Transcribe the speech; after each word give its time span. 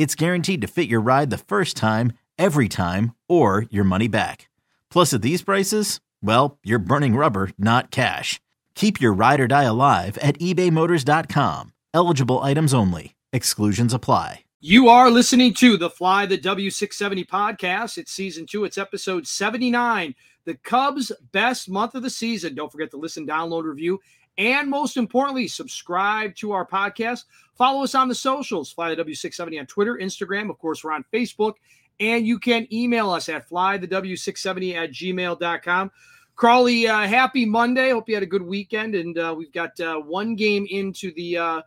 it's 0.00 0.14
guaranteed 0.14 0.62
to 0.62 0.66
fit 0.66 0.88
your 0.88 1.02
ride 1.02 1.28
the 1.28 1.36
first 1.36 1.76
time, 1.76 2.14
every 2.38 2.70
time, 2.70 3.14
or 3.28 3.66
your 3.68 3.84
money 3.84 4.08
back. 4.08 4.48
Plus, 4.88 5.12
at 5.12 5.20
these 5.20 5.42
prices, 5.42 6.00
well, 6.22 6.58
you're 6.64 6.78
burning 6.78 7.16
rubber, 7.16 7.50
not 7.58 7.90
cash. 7.90 8.40
Keep 8.74 8.98
your 8.98 9.12
ride 9.12 9.40
or 9.40 9.46
die 9.46 9.64
alive 9.64 10.16
at 10.22 10.38
ebaymotors.com. 10.38 11.74
Eligible 11.92 12.38
items 12.38 12.72
only. 12.72 13.14
Exclusions 13.34 13.92
apply. 13.92 14.44
You 14.60 14.88
are 14.88 15.10
listening 15.10 15.52
to 15.54 15.76
the 15.76 15.90
Fly 15.90 16.24
the 16.24 16.38
W670 16.38 17.26
podcast. 17.26 17.98
It's 17.98 18.10
season 18.10 18.46
two, 18.46 18.64
it's 18.64 18.78
episode 18.78 19.26
79. 19.26 20.14
The 20.46 20.54
Cubs' 20.54 21.12
best 21.30 21.68
month 21.68 21.94
of 21.94 22.02
the 22.02 22.08
season. 22.08 22.54
Don't 22.54 22.72
forget 22.72 22.90
to 22.92 22.96
listen, 22.96 23.26
download, 23.26 23.64
review, 23.64 24.00
and 24.38 24.70
most 24.70 24.96
importantly, 24.96 25.48
subscribe 25.48 26.34
to 26.36 26.52
our 26.52 26.66
podcast. 26.66 27.24
Follow 27.56 27.84
us 27.84 27.94
on 27.94 28.08
the 28.08 28.14
socials, 28.14 28.72
Fly 28.72 28.94
the 28.94 29.04
W670 29.04 29.60
on 29.60 29.66
Twitter, 29.66 29.98
Instagram. 30.00 30.50
Of 30.50 30.58
course, 30.58 30.82
we're 30.82 30.92
on 30.92 31.04
Facebook. 31.12 31.54
And 32.00 32.26
you 32.26 32.38
can 32.38 32.66
email 32.72 33.10
us 33.10 33.28
at 33.28 33.48
flythew670 33.48 34.74
at 34.74 34.90
gmail.com. 34.90 35.90
Crawly, 36.34 36.88
uh, 36.88 37.06
happy 37.06 37.44
Monday. 37.44 37.90
Hope 37.90 38.08
you 38.08 38.14
had 38.14 38.22
a 38.22 38.26
good 38.26 38.40
weekend. 38.40 38.94
And 38.94 39.18
uh, 39.18 39.34
we've 39.36 39.52
got 39.52 39.78
uh, 39.78 39.96
one 39.96 40.34
game 40.34 40.66
into 40.70 41.12
the 41.12 41.36
uh, 41.36 41.62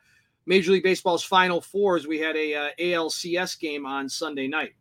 Major 0.48 0.72
League 0.72 0.84
Baseball's 0.84 1.24
Final 1.24 1.62
Four 1.62 2.00
we 2.08 2.18
had 2.20 2.36
a 2.36 2.56
uh, 2.56 2.70
ALCS 2.80 3.60
game 3.60 3.86
on 3.86 4.10
Sunday 4.10 4.48
night. 4.48 4.74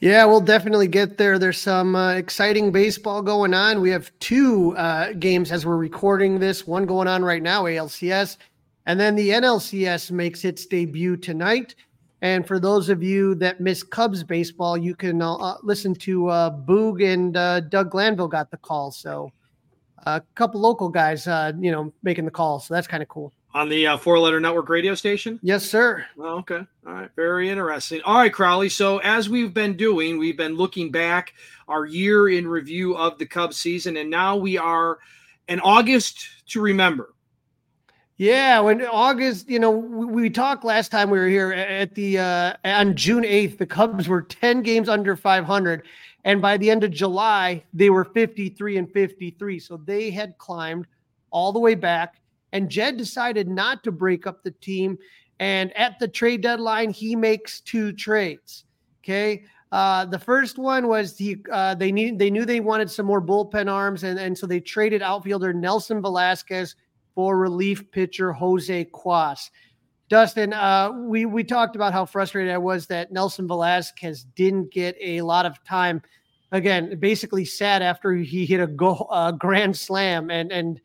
Yeah, 0.00 0.24
we'll 0.26 0.40
definitely 0.40 0.86
get 0.86 1.18
there. 1.18 1.40
There's 1.40 1.58
some 1.60 1.96
uh, 1.96 2.12
exciting 2.12 2.70
baseball 2.70 3.20
going 3.20 3.52
on. 3.52 3.80
We 3.80 3.90
have 3.90 4.12
two 4.20 4.76
uh, 4.76 5.12
games 5.14 5.50
as 5.50 5.66
we're 5.66 5.76
recording 5.76 6.38
this, 6.38 6.68
one 6.68 6.86
going 6.86 7.08
on 7.08 7.24
right 7.24 7.42
now, 7.42 7.64
ALCS, 7.64 8.36
and 8.86 9.00
then 9.00 9.16
the 9.16 9.30
NLCS 9.30 10.12
makes 10.12 10.44
its 10.44 10.66
debut 10.66 11.16
tonight. 11.16 11.74
And 12.22 12.46
for 12.46 12.60
those 12.60 12.88
of 12.88 13.02
you 13.02 13.34
that 13.36 13.60
miss 13.60 13.82
Cubs 13.82 14.22
baseball, 14.22 14.76
you 14.76 14.94
can 14.94 15.20
uh, 15.20 15.34
uh 15.34 15.56
listen 15.64 15.96
to 15.96 16.28
uh, 16.28 16.50
Boog 16.50 17.04
and 17.04 17.36
uh, 17.36 17.60
Doug 17.60 17.90
Glanville 17.90 18.28
got 18.28 18.52
the 18.52 18.56
call. 18.56 18.92
So 18.92 19.32
a 20.06 20.22
couple 20.36 20.60
local 20.60 20.90
guys, 20.90 21.26
you 21.26 21.72
know, 21.72 21.92
making 22.04 22.24
the 22.24 22.30
call. 22.30 22.60
So 22.60 22.72
that's 22.72 22.86
kind 22.86 23.02
of 23.02 23.08
cool 23.08 23.32
on 23.54 23.68
the 23.68 23.86
uh, 23.86 23.96
four 23.96 24.18
letter 24.18 24.40
network 24.40 24.68
radio 24.68 24.94
station? 24.94 25.38
Yes, 25.42 25.64
sir. 25.64 26.04
Oh, 26.18 26.38
okay. 26.38 26.66
All 26.86 26.92
right. 26.92 27.10
Very 27.16 27.48
interesting. 27.50 28.00
All 28.02 28.18
right, 28.18 28.32
Crawly. 28.32 28.68
So, 28.68 28.98
as 28.98 29.28
we've 29.28 29.54
been 29.54 29.76
doing, 29.76 30.18
we've 30.18 30.36
been 30.36 30.56
looking 30.56 30.90
back 30.90 31.34
our 31.68 31.86
year 31.86 32.28
in 32.28 32.46
review 32.46 32.96
of 32.96 33.18
the 33.18 33.26
Cubs 33.26 33.56
season, 33.56 33.96
and 33.96 34.10
now 34.10 34.36
we 34.36 34.58
are 34.58 34.98
in 35.48 35.60
August 35.60 36.26
to 36.48 36.60
remember. 36.60 37.14
Yeah, 38.16 38.60
when 38.60 38.84
August, 38.84 39.48
you 39.48 39.60
know, 39.60 39.70
we, 39.70 40.04
we, 40.06 40.30
talked 40.30 40.64
last 40.64 40.90
time 40.90 41.08
we 41.08 41.18
were 41.18 41.28
here 41.28 41.52
at 41.52 41.94
the 41.94 42.18
uh, 42.18 42.52
on 42.64 42.96
June 42.96 43.22
8th, 43.22 43.58
the 43.58 43.66
Cubs 43.66 44.08
were 44.08 44.22
10 44.22 44.62
games 44.62 44.88
under 44.88 45.14
500 45.14 45.84
and 46.24 46.42
by 46.42 46.56
the 46.56 46.70
end 46.70 46.84
of 46.84 46.90
July, 46.90 47.64
they 47.72 47.90
were 47.90 48.04
53 48.04 48.76
and 48.76 48.92
53. 48.92 49.58
So 49.58 49.76
they 49.78 50.10
had 50.10 50.36
climbed 50.38 50.86
all 51.30 51.52
the 51.52 51.58
way 51.58 51.74
back 51.74 52.20
and 52.52 52.70
Jed 52.70 52.96
decided 52.96 53.48
not 53.48 53.84
to 53.84 53.92
break 53.92 54.26
up 54.26 54.42
the 54.42 54.50
team. 54.50 54.98
And 55.40 55.76
at 55.76 55.98
the 55.98 56.08
trade 56.08 56.42
deadline, 56.42 56.90
he 56.90 57.14
makes 57.14 57.60
two 57.60 57.92
trades. 57.92 58.64
Okay. 59.04 59.44
Uh, 59.70 60.04
the 60.06 60.18
first 60.18 60.58
one 60.58 60.88
was 60.88 61.16
he 61.16 61.36
uh, 61.52 61.74
they 61.74 61.92
need 61.92 62.18
they 62.18 62.30
knew 62.30 62.44
they 62.44 62.60
wanted 62.60 62.90
some 62.90 63.04
more 63.04 63.20
bullpen 63.20 63.70
arms, 63.70 64.02
and, 64.02 64.18
and 64.18 64.36
so 64.36 64.46
they 64.46 64.60
traded 64.60 65.02
outfielder 65.02 65.52
Nelson 65.52 66.00
Velazquez 66.00 66.74
for 67.14 67.36
relief 67.36 67.90
pitcher 67.90 68.32
Jose 68.32 68.86
Cuas. 68.86 69.50
Dustin, 70.08 70.54
uh, 70.54 70.90
we 70.92 71.26
we 71.26 71.44
talked 71.44 71.76
about 71.76 71.92
how 71.92 72.06
frustrated 72.06 72.52
I 72.52 72.58
was 72.58 72.86
that 72.86 73.12
Nelson 73.12 73.46
Velazquez 73.46 74.24
didn't 74.34 74.72
get 74.72 74.96
a 75.02 75.20
lot 75.20 75.44
of 75.44 75.62
time. 75.64 76.00
Again, 76.50 76.98
basically 76.98 77.44
sat 77.44 77.82
after 77.82 78.14
he 78.14 78.46
hit 78.46 78.60
a 78.60 78.66
go 78.66 79.06
a 79.12 79.34
grand 79.38 79.76
slam, 79.76 80.30
and 80.30 80.50
and 80.50 80.80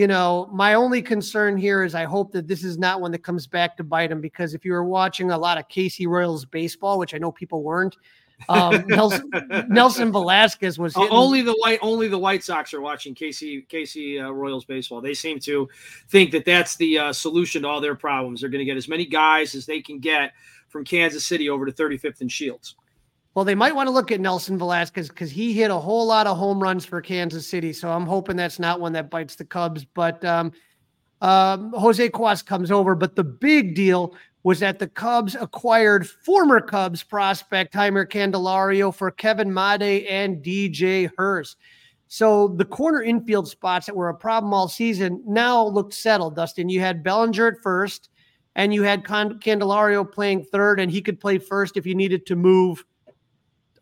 you 0.00 0.06
know, 0.06 0.48
my 0.50 0.72
only 0.72 1.02
concern 1.02 1.58
here 1.58 1.84
is 1.84 1.94
I 1.94 2.04
hope 2.04 2.32
that 2.32 2.48
this 2.48 2.64
is 2.64 2.78
not 2.78 3.02
one 3.02 3.12
that 3.12 3.22
comes 3.22 3.46
back 3.46 3.76
to 3.76 3.84
bite 3.84 4.10
him 4.10 4.22
because 4.22 4.54
if 4.54 4.64
you 4.64 4.72
were 4.72 4.82
watching 4.82 5.30
a 5.30 5.36
lot 5.36 5.58
of 5.58 5.68
KC 5.68 6.06
Royals 6.06 6.46
baseball, 6.46 6.98
which 6.98 7.12
I 7.12 7.18
know 7.18 7.30
people 7.30 7.62
weren't, 7.62 7.98
um, 8.48 8.82
Nelson, 8.88 9.30
Nelson 9.68 10.10
Velazquez 10.10 10.78
was 10.78 10.94
hitting. 10.94 11.10
only 11.10 11.42
the 11.42 11.52
white 11.52 11.80
only 11.82 12.08
the 12.08 12.16
White 12.16 12.42
Sox 12.42 12.72
are 12.72 12.80
watching 12.80 13.14
KC 13.14 13.68
KC 13.68 14.24
uh, 14.24 14.32
Royals 14.32 14.64
baseball. 14.64 15.02
They 15.02 15.12
seem 15.12 15.38
to 15.40 15.68
think 16.08 16.30
that 16.30 16.46
that's 16.46 16.76
the 16.76 16.98
uh, 16.98 17.12
solution 17.12 17.60
to 17.60 17.68
all 17.68 17.82
their 17.82 17.94
problems. 17.94 18.40
They're 18.40 18.48
going 18.48 18.60
to 18.60 18.64
get 18.64 18.78
as 18.78 18.88
many 18.88 19.04
guys 19.04 19.54
as 19.54 19.66
they 19.66 19.82
can 19.82 19.98
get 19.98 20.32
from 20.68 20.82
Kansas 20.82 21.26
City 21.26 21.50
over 21.50 21.66
to 21.66 21.72
35th 21.72 22.22
and 22.22 22.32
Shields. 22.32 22.76
Well, 23.34 23.44
they 23.44 23.54
might 23.54 23.76
want 23.76 23.86
to 23.86 23.92
look 23.92 24.10
at 24.10 24.20
Nelson 24.20 24.58
Velazquez 24.58 25.08
because 25.08 25.30
he 25.30 25.52
hit 25.52 25.70
a 25.70 25.78
whole 25.78 26.06
lot 26.06 26.26
of 26.26 26.36
home 26.36 26.60
runs 26.60 26.84
for 26.84 27.00
Kansas 27.00 27.46
City. 27.46 27.72
So 27.72 27.88
I'm 27.90 28.06
hoping 28.06 28.36
that's 28.36 28.58
not 28.58 28.80
one 28.80 28.92
that 28.94 29.08
bites 29.08 29.36
the 29.36 29.44
Cubs. 29.44 29.84
But 29.84 30.24
um, 30.24 30.52
um, 31.20 31.72
Jose 31.72 32.08
Cuas 32.10 32.44
comes 32.44 32.72
over. 32.72 32.96
But 32.96 33.14
the 33.14 33.24
big 33.24 33.76
deal 33.76 34.16
was 34.42 34.58
that 34.60 34.78
the 34.78 34.88
Cubs 34.88 35.36
acquired 35.36 36.08
former 36.08 36.60
Cubs 36.60 37.04
prospect 37.04 37.74
Jeimer 37.74 38.06
Candelario 38.06 38.92
for 38.92 39.10
Kevin 39.10 39.52
Made 39.52 40.06
and 40.06 40.42
DJ 40.42 41.10
Herz. 41.16 41.56
So 42.08 42.48
the 42.48 42.64
corner 42.64 43.02
infield 43.02 43.46
spots 43.46 43.86
that 43.86 43.94
were 43.94 44.08
a 44.08 44.14
problem 44.14 44.52
all 44.52 44.66
season 44.66 45.22
now 45.24 45.64
looked 45.64 45.94
settled, 45.94 46.34
Dustin. 46.34 46.68
You 46.68 46.80
had 46.80 47.04
Bellinger 47.04 47.46
at 47.46 47.62
first, 47.62 48.08
and 48.56 48.74
you 48.74 48.82
had 48.82 49.04
Candelario 49.04 50.10
playing 50.10 50.44
third, 50.46 50.80
and 50.80 50.90
he 50.90 51.00
could 51.00 51.20
play 51.20 51.38
first 51.38 51.76
if 51.76 51.86
you 51.86 51.94
needed 51.94 52.26
to 52.26 52.34
move 52.34 52.84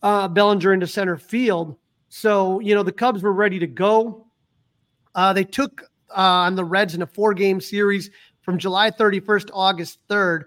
uh, 0.02 0.28
Bellinger 0.28 0.72
into 0.72 0.86
center 0.86 1.16
field. 1.16 1.76
So, 2.08 2.60
you 2.60 2.74
know, 2.74 2.82
the 2.82 2.92
Cubs 2.92 3.22
were 3.22 3.32
ready 3.32 3.58
to 3.58 3.66
go. 3.66 4.26
Uh, 5.14 5.32
they 5.32 5.44
took 5.44 5.82
uh, 6.10 6.20
on 6.20 6.56
the 6.56 6.64
Reds 6.64 6.94
in 6.94 7.02
a 7.02 7.06
four 7.06 7.34
game 7.34 7.60
series 7.60 8.10
from 8.42 8.58
July 8.58 8.90
31st 8.90 9.48
to 9.48 9.52
August 9.52 9.98
3rd. 10.08 10.44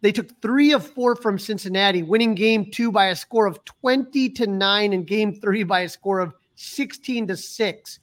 They 0.00 0.12
took 0.12 0.40
three 0.42 0.72
of 0.72 0.86
four 0.86 1.16
from 1.16 1.38
Cincinnati, 1.38 2.02
winning 2.02 2.34
game 2.34 2.70
two 2.70 2.92
by 2.92 3.06
a 3.06 3.16
score 3.16 3.46
of 3.46 3.64
20 3.64 4.28
to 4.30 4.46
nine 4.46 4.92
and 4.92 5.06
game 5.06 5.34
three 5.34 5.62
by 5.62 5.80
a 5.80 5.88
score 5.88 6.20
of 6.20 6.34
16 6.56 7.26
to 7.28 7.36
six. 7.36 8.00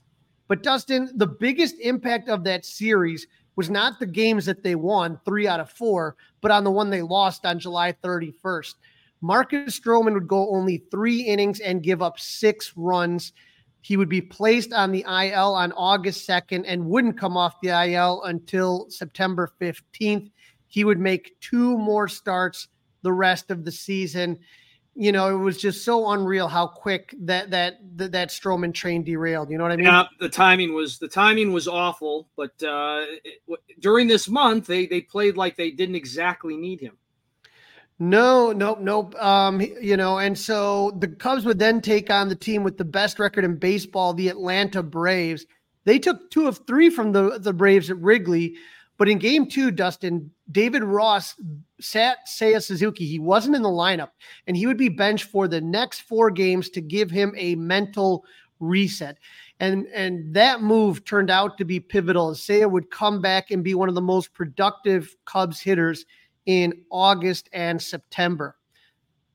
But 0.47 0.63
Dustin, 0.63 1.11
the 1.15 1.27
biggest 1.27 1.75
impact 1.79 2.27
of 2.27 2.43
that 2.43 2.65
series 2.65 3.27
was 3.55 3.69
not 3.69 3.99
the 3.99 4.05
games 4.05 4.45
that 4.45 4.63
they 4.63 4.75
won, 4.75 5.19
three 5.25 5.47
out 5.47 5.59
of 5.59 5.69
four, 5.69 6.15
but 6.41 6.51
on 6.51 6.63
the 6.63 6.71
one 6.71 6.89
they 6.89 7.01
lost 7.01 7.45
on 7.45 7.59
July 7.59 7.93
31st. 8.03 8.73
Marcus 9.21 9.79
Stroman 9.79 10.13
would 10.13 10.27
go 10.27 10.49
only 10.49 10.83
three 10.89 11.21
innings 11.21 11.59
and 11.59 11.83
give 11.83 12.01
up 12.01 12.19
six 12.19 12.73
runs. 12.75 13.33
He 13.81 13.97
would 13.97 14.09
be 14.09 14.21
placed 14.21 14.73
on 14.73 14.91
the 14.91 15.01
IL 15.01 15.53
on 15.53 15.71
August 15.73 16.27
2nd 16.27 16.65
and 16.67 16.85
wouldn't 16.85 17.17
come 17.17 17.37
off 17.37 17.61
the 17.61 17.69
IL 17.69 18.23
until 18.23 18.87
September 18.89 19.51
15th. 19.59 20.31
He 20.67 20.83
would 20.83 20.99
make 20.99 21.39
two 21.39 21.77
more 21.77 22.07
starts 22.07 22.67
the 23.03 23.13
rest 23.13 23.51
of 23.51 23.65
the 23.65 23.71
season. 23.71 24.39
You 24.95 25.11
know, 25.11 25.33
it 25.33 25.39
was 25.39 25.57
just 25.57 25.85
so 25.85 26.11
unreal 26.11 26.47
how 26.47 26.67
quick 26.67 27.15
that 27.21 27.49
that 27.51 27.77
that, 27.95 28.11
that 28.11 28.29
Stroman 28.29 28.73
train 28.73 29.03
derailed. 29.03 29.49
You 29.49 29.57
know 29.57 29.63
what 29.63 29.71
I 29.71 29.77
mean? 29.77 29.85
Yeah, 29.85 30.03
the 30.19 30.29
timing 30.29 30.73
was 30.73 30.99
the 30.99 31.07
timing 31.07 31.53
was 31.53 31.67
awful. 31.67 32.27
But 32.35 32.51
uh, 32.61 33.05
it, 33.23 33.41
during 33.79 34.07
this 34.07 34.27
month, 34.27 34.67
they 34.67 34.85
they 34.87 35.01
played 35.01 35.37
like 35.37 35.55
they 35.55 35.71
didn't 35.71 35.95
exactly 35.95 36.57
need 36.57 36.81
him. 36.81 36.97
No, 38.01 38.51
nope, 38.51 38.79
nope. 38.79 39.13
Um, 39.21 39.61
you 39.61 39.95
know, 39.95 40.17
and 40.17 40.35
so 40.35 40.89
the 40.97 41.07
Cubs 41.07 41.45
would 41.45 41.59
then 41.59 41.81
take 41.81 42.09
on 42.09 42.29
the 42.29 42.35
team 42.35 42.63
with 42.63 42.79
the 42.79 42.83
best 42.83 43.19
record 43.19 43.43
in 43.43 43.57
baseball, 43.57 44.11
the 44.15 44.27
Atlanta 44.27 44.81
Braves. 44.81 45.45
They 45.83 45.99
took 45.99 46.31
two 46.31 46.47
of 46.47 46.61
three 46.65 46.89
from 46.89 47.11
the, 47.11 47.37
the 47.37 47.53
Braves 47.53 47.91
at 47.91 47.97
Wrigley. 47.99 48.55
But 48.97 49.07
in 49.07 49.19
game 49.19 49.45
two, 49.47 49.69
Dustin, 49.69 50.31
David 50.51 50.83
Ross 50.83 51.35
sat 51.79 52.27
Seiya 52.27 52.63
Suzuki. 52.63 53.05
He 53.05 53.19
wasn't 53.19 53.55
in 53.55 53.61
the 53.61 53.69
lineup, 53.69 54.09
and 54.47 54.57
he 54.57 54.65
would 54.65 54.77
be 54.77 54.89
benched 54.89 55.25
for 55.25 55.47
the 55.47 55.61
next 55.61 56.01
four 56.01 56.31
games 56.31 56.71
to 56.71 56.81
give 56.81 57.11
him 57.11 57.35
a 57.37 57.53
mental 57.53 58.25
reset. 58.59 59.19
And, 59.59 59.85
and 59.93 60.33
that 60.33 60.63
move 60.63 61.05
turned 61.05 61.29
out 61.29 61.55
to 61.59 61.65
be 61.65 61.79
pivotal. 61.79 62.31
Seiya 62.31 62.69
would 62.69 62.89
come 62.89 63.21
back 63.21 63.51
and 63.51 63.63
be 63.63 63.75
one 63.75 63.89
of 63.89 63.95
the 63.95 64.01
most 64.01 64.33
productive 64.33 65.15
Cubs 65.25 65.59
hitters 65.59 66.03
in 66.45 66.81
August 66.89 67.49
and 67.53 67.81
September. 67.81 68.55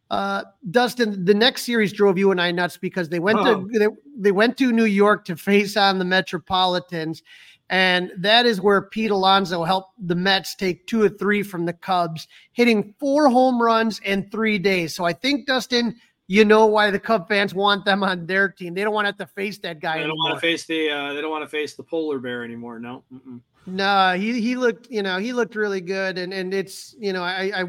Uh, 0.09 0.45
Dustin, 0.71 1.25
the 1.25 1.35
next 1.35 1.63
series 1.63 1.93
drove 1.93 2.17
you 2.17 2.31
and 2.31 2.41
I 2.41 2.53
nuts 2.53 2.77
because 2.77 3.09
they 3.09 3.19
went 3.19 3.39
oh. 3.41 3.67
to 3.67 3.79
they, 3.79 3.89
they 4.17 4.33
went 4.33 4.57
to 4.59 4.71
New 4.71 4.85
York 4.85 5.25
to 5.25 5.37
face 5.37 5.77
on 5.77 5.99
the 5.99 6.05
Metropolitans, 6.05 7.23
and 7.71 8.13
that 8.19 8.47
is 8.47 8.61
where 8.61 8.83
Pete 8.83 9.11
Alonso 9.11 9.65
helped 9.65 9.95
the 9.99 10.15
Mets 10.15 10.55
take 10.55 10.87
two 10.87 11.03
or 11.03 11.09
three 11.09 11.43
from 11.43 11.67
the 11.67 11.73
Cubs, 11.73 12.29
hitting 12.53 12.95
four 13.01 13.29
home 13.29 13.61
runs 13.61 13.99
in 14.01 14.31
three 14.31 14.59
days. 14.59 14.95
So 14.95 15.05
I 15.05 15.13
think 15.13 15.47
Dustin, 15.47 15.97
you 16.29 16.45
know 16.45 16.67
why 16.67 16.93
the 16.93 17.01
Cub 17.01 17.27
fans 17.27 17.53
want 17.53 17.85
them 17.85 18.05
on 18.05 18.27
their 18.27 18.49
team. 18.49 18.75
They 18.75 18.85
don't 18.85 18.95
want 18.95 19.07
to 19.07 19.09
have 19.09 19.29
to 19.29 19.35
face 19.35 19.59
that 19.59 19.81
guy. 19.81 19.95
They 19.95 20.03
don't 20.03 20.11
anymore. 20.11 20.31
want 20.31 20.35
to 20.37 20.41
face 20.41 20.67
the. 20.67 20.91
Uh, 20.91 21.15
they 21.15 21.21
don't 21.21 21.31
want 21.31 21.43
to 21.43 21.51
face 21.51 21.75
the 21.75 21.83
polar 21.83 22.21
bear 22.21 22.45
anymore. 22.45 22.79
No. 22.79 23.03
Mm-mm. 23.13 23.41
No, 23.67 24.15
he 24.17 24.41
he 24.41 24.57
looked, 24.57 24.89
you 24.91 25.03
know, 25.03 25.19
he 25.19 25.33
looked 25.33 25.57
really 25.57 25.81
good, 25.81 26.19
and 26.19 26.33
and 26.33 26.55
it's, 26.55 26.95
you 26.99 27.13
know, 27.13 27.23
I 27.23 27.53
I 27.55 27.65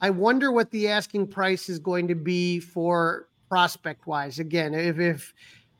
I 0.00 0.10
wonder 0.10 0.52
what 0.52 0.70
the 0.70 0.88
asking 0.88 1.28
price 1.28 1.68
is 1.68 1.78
going 1.78 2.08
to 2.08 2.14
be 2.14 2.60
for 2.60 3.28
prospect 3.48 4.06
wise. 4.06 4.38
Again, 4.38 4.74
if 4.74 5.00
if 5.00 5.34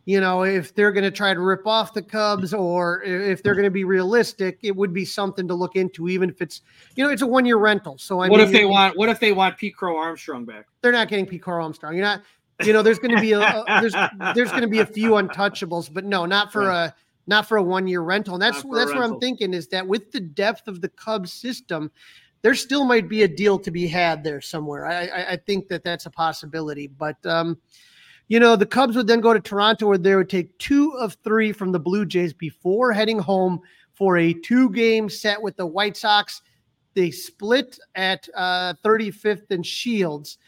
you 0.04 0.20
know 0.20 0.42
if 0.42 0.74
they're 0.74 0.90
going 0.90 1.04
to 1.04 1.10
try 1.10 1.34
to 1.34 1.40
rip 1.40 1.66
off 1.66 1.94
the 1.94 2.02
Cubs 2.02 2.52
or 2.52 3.02
if 3.04 3.42
they're 3.42 3.54
going 3.54 3.64
to 3.64 3.70
be 3.70 3.84
realistic, 3.84 4.58
it 4.62 4.74
would 4.74 4.92
be 4.92 5.04
something 5.04 5.46
to 5.46 5.54
look 5.54 5.76
into, 5.76 6.08
even 6.08 6.28
if 6.28 6.42
it's 6.42 6.60
you 6.96 7.04
know 7.04 7.10
it's 7.10 7.22
a 7.22 7.26
one 7.26 7.46
year 7.46 7.58
rental. 7.58 7.98
So 7.98 8.20
I 8.20 8.28
what 8.28 8.38
mean, 8.38 8.46
if 8.46 8.52
they 8.52 8.64
want 8.64 8.96
what 8.96 9.08
if 9.08 9.20
they 9.20 9.32
want 9.32 9.56
Pete 9.56 9.76
Crow 9.76 9.96
Armstrong 9.96 10.44
back? 10.44 10.66
They're 10.82 10.92
not 10.92 11.08
getting 11.08 11.26
Pete 11.26 11.42
Crow 11.42 11.62
Armstrong. 11.62 11.94
You're 11.94 12.04
not. 12.04 12.22
You 12.64 12.72
know, 12.72 12.82
there's 12.82 13.00
going 13.00 13.16
to 13.16 13.20
be 13.20 13.32
a, 13.32 13.40
a 13.40 13.64
there's 13.80 13.94
there's 14.36 14.50
going 14.50 14.62
to 14.62 14.68
be 14.68 14.78
a 14.80 14.86
few 14.86 15.12
untouchables, 15.12 15.92
but 15.92 16.04
no, 16.04 16.26
not 16.26 16.52
for 16.52 16.68
a 16.68 16.94
not 17.26 17.48
for 17.48 17.56
a 17.56 17.62
one 17.62 17.86
year 17.86 18.00
rental. 18.00 18.34
And 18.34 18.42
that's 18.42 18.62
that's 18.62 18.92
what 18.92 19.02
I'm 19.02 19.18
thinking 19.20 19.54
is 19.54 19.68
that 19.68 19.86
with 19.86 20.10
the 20.12 20.20
depth 20.20 20.68
of 20.68 20.80
the 20.80 20.88
Cubs 20.88 21.32
system, 21.32 21.90
there 22.42 22.54
still 22.54 22.84
might 22.84 23.08
be 23.08 23.22
a 23.22 23.28
deal 23.28 23.58
to 23.60 23.70
be 23.70 23.86
had 23.86 24.24
there 24.24 24.40
somewhere. 24.40 24.86
I, 24.86 25.06
I, 25.06 25.30
I 25.32 25.36
think 25.36 25.68
that 25.68 25.84
that's 25.84 26.06
a 26.06 26.10
possibility. 26.10 26.88
But 26.88 27.24
um, 27.24 27.58
you 28.28 28.40
know, 28.40 28.56
the 28.56 28.66
Cubs 28.66 28.96
would 28.96 29.06
then 29.06 29.20
go 29.20 29.32
to 29.32 29.40
Toronto 29.40 29.86
where 29.86 29.98
they 29.98 30.16
would 30.16 30.30
take 30.30 30.56
two 30.58 30.92
of 30.98 31.16
three 31.22 31.52
from 31.52 31.72
the 31.72 31.80
Blue 31.80 32.04
Jays 32.04 32.32
before 32.32 32.92
heading 32.92 33.18
home 33.18 33.60
for 33.94 34.18
a 34.18 34.32
two 34.32 34.70
game 34.70 35.08
set 35.08 35.40
with 35.40 35.56
the 35.56 35.66
White 35.66 35.96
Sox. 35.96 36.42
They 36.94 37.10
split 37.10 37.78
at 37.94 38.28
uh, 38.34 38.74
35th 38.84 39.50
and 39.50 39.64
Shields. 39.64 40.38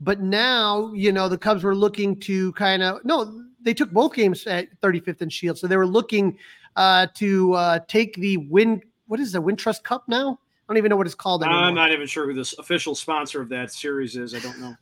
But 0.00 0.20
now, 0.20 0.92
you 0.94 1.12
know, 1.12 1.28
the 1.28 1.38
Cubs 1.38 1.62
were 1.62 1.76
looking 1.76 2.18
to 2.20 2.52
kind 2.52 2.82
of 2.82 3.04
no, 3.04 3.44
they 3.62 3.74
took 3.74 3.90
both 3.90 4.14
games 4.14 4.46
at 4.46 4.68
35th 4.80 5.20
and 5.20 5.32
Shield, 5.32 5.58
so 5.58 5.66
they 5.66 5.76
were 5.76 5.86
looking 5.86 6.36
uh, 6.76 7.06
to 7.14 7.52
uh, 7.54 7.78
take 7.88 8.14
the 8.16 8.36
win. 8.36 8.82
What 9.06 9.20
is 9.20 9.32
the 9.32 9.42
Wintrust 9.42 9.82
Cup 9.82 10.04
now? 10.08 10.38
I 10.40 10.72
don't 10.72 10.78
even 10.78 10.90
know 10.90 10.96
what 10.96 11.06
it's 11.06 11.14
called. 11.14 11.42
Anymore. 11.42 11.62
I'm 11.62 11.74
not 11.74 11.92
even 11.92 12.06
sure 12.06 12.26
who 12.26 12.34
the 12.34 12.54
official 12.58 12.94
sponsor 12.94 13.40
of 13.40 13.48
that 13.50 13.72
series 13.72 14.16
is. 14.16 14.34
I 14.34 14.38
don't 14.38 14.60
know. 14.60 14.74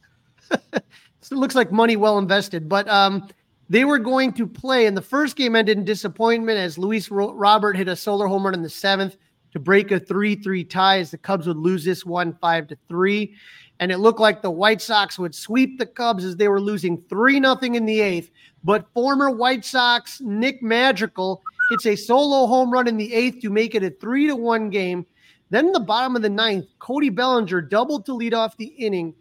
it 0.72 1.32
looks 1.32 1.54
like 1.54 1.72
money 1.72 1.96
well 1.96 2.18
invested, 2.18 2.68
but 2.68 2.88
um, 2.88 3.28
they 3.68 3.84
were 3.84 3.98
going 3.98 4.32
to 4.34 4.46
play, 4.46 4.86
and 4.86 4.96
the 4.96 5.02
first 5.02 5.36
game 5.36 5.56
ended 5.56 5.78
in 5.78 5.84
disappointment 5.84 6.58
as 6.58 6.76
Luis 6.76 7.10
Robert 7.10 7.76
hit 7.76 7.88
a 7.88 7.96
solar 7.96 8.26
home 8.26 8.44
run 8.44 8.54
in 8.54 8.62
the 8.62 8.70
seventh 8.70 9.16
to 9.52 9.58
break 9.58 9.90
a 9.90 10.00
three-three 10.00 10.64
tie 10.64 10.98
as 10.98 11.10
the 11.10 11.18
Cubs 11.18 11.46
would 11.46 11.56
lose 11.56 11.84
this 11.84 12.04
one 12.04 12.36
five 12.40 12.68
to 12.68 12.78
three 12.88 13.34
and 13.80 13.90
it 13.90 13.98
looked 13.98 14.20
like 14.20 14.42
the 14.42 14.50
White 14.50 14.82
Sox 14.82 15.18
would 15.18 15.34
sweep 15.34 15.78
the 15.78 15.86
Cubs 15.86 16.22
as 16.22 16.36
they 16.36 16.48
were 16.48 16.60
losing 16.60 17.02
3 17.08 17.40
0 17.40 17.56
in 17.62 17.86
the 17.86 18.00
eighth. 18.00 18.30
But 18.62 18.86
former 18.92 19.30
White 19.30 19.64
Sox 19.64 20.20
Nick 20.20 20.62
Madrigal 20.62 21.42
hits 21.70 21.86
a 21.86 21.96
solo 21.96 22.46
home 22.46 22.70
run 22.70 22.86
in 22.86 22.98
the 22.98 23.12
eighth 23.12 23.40
to 23.40 23.50
make 23.50 23.74
it 23.74 23.82
a 23.82 23.90
3 23.90 24.28
to 24.28 24.36
1 24.36 24.68
game. 24.68 25.06
Then 25.48 25.66
in 25.66 25.72
the 25.72 25.80
bottom 25.80 26.14
of 26.14 26.20
the 26.22 26.28
ninth, 26.28 26.66
Cody 26.78 27.08
Bellinger 27.08 27.62
doubled 27.62 28.04
to 28.06 28.14
lead 28.14 28.34
off 28.34 28.56
the 28.58 28.66
inning. 28.66 29.14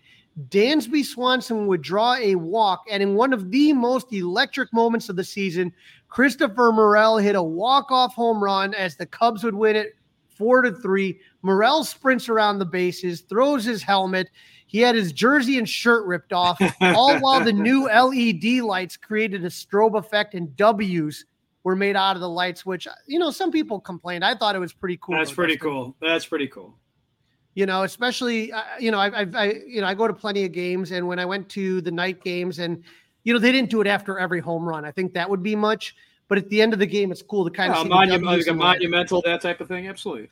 Dansby 0.50 1.06
Swanson 1.06 1.66
would 1.68 1.82
draw 1.82 2.16
a 2.16 2.36
walk, 2.36 2.84
and 2.92 3.02
in 3.02 3.16
one 3.16 3.34
of 3.34 3.52
the 3.52 3.74
most 3.74 4.14
electric 4.14 4.72
moments 4.74 5.10
of 5.10 5.16
the 5.16 5.24
season, 5.24 5.74
Christopher 6.08 6.72
Morel 6.72 7.18
hit 7.18 7.36
a 7.36 7.44
walk-off 7.44 8.14
home 8.14 8.42
run 8.42 8.74
as 8.74 8.96
the 8.96 9.06
Cubs 9.06 9.44
would 9.44 9.56
win 9.56 9.76
it 9.76 9.96
four 10.40 10.64
to 10.64 10.72
three. 10.72 11.20
Morel 11.44 11.84
sprints 11.84 12.30
around 12.30 12.58
the 12.58 12.66
bases, 12.66 13.22
throws 13.22 13.64
his 13.64 13.84
helmet. 13.84 14.32
He 14.66 14.80
had 14.80 14.96
his 14.96 15.12
jersey 15.12 15.60
and 15.60 15.70
shirt 15.70 16.08
ripped 16.08 16.34
off, 16.34 16.60
all 16.82 17.20
while 17.20 17.44
the 17.44 17.54
new 17.54 17.88
LED 17.88 18.64
lights 18.64 18.98
created 18.98 19.44
a 19.46 19.50
strobe 19.50 19.98
effect 19.98 20.34
and 20.34 20.56
W's 20.56 21.26
were 21.64 21.76
made 21.76 21.96
out 21.96 22.16
of 22.16 22.22
the 22.22 22.30
lights, 22.30 22.66
which, 22.66 22.88
you 23.06 23.20
know, 23.20 23.32
some 23.32 23.52
people 23.52 23.80
complained. 23.80 24.24
I 24.24 24.34
thought 24.34 24.56
it 24.56 24.60
was 24.60 24.74
pretty 24.74 24.98
cool. 25.02 25.18
That's 25.18 25.34
pretty 25.34 25.58
cool. 25.58 25.96
That's 26.02 26.26
pretty 26.26 26.48
cool. 26.48 26.76
You 27.56 27.66
know, 27.66 27.84
especially, 27.84 28.54
uh, 28.54 28.64
you 28.80 28.92
know, 28.92 29.00
I, 29.00 29.10
I, 29.10 29.28
I, 29.36 29.54
you 29.68 29.82
know, 29.82 29.88
I 29.88 29.94
go 29.94 30.08
to 30.08 30.14
plenty 30.14 30.46
of 30.46 30.54
games 30.54 30.92
and 30.92 31.08
when 31.08 31.20
I 31.20 31.26
went 31.26 31.50
to 31.50 31.82
the 31.82 31.92
night 31.92 32.24
games 32.24 32.60
and, 32.60 32.84
you 33.24 33.34
know, 33.34 33.40
they 33.40 33.52
didn't 33.52 33.70
do 33.70 33.82
it 33.82 33.88
after 33.88 34.18
every 34.18 34.40
home 34.40 34.68
run. 34.68 34.86
I 34.86 34.92
think 34.92 35.14
that 35.14 35.30
would 35.30 35.44
be 35.44 35.56
much. 35.56 35.96
But 36.30 36.38
at 36.38 36.48
the 36.50 36.62
end 36.62 36.74
of 36.74 36.80
the 36.80 36.86
game, 36.86 37.12
it's 37.12 37.24
cool 37.24 37.44
to 37.44 37.52
kind 37.52 37.74
of 37.74 37.78
yeah, 37.78 37.84
see 37.84 37.90
like 37.90 38.48
a 38.48 38.54
monumental, 38.54 39.22
that 39.26 39.42
type 39.42 39.60
of 39.60 39.68
thing. 39.68 39.88
Absolutely. 39.88 40.30